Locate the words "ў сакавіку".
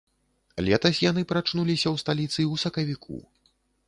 2.53-3.21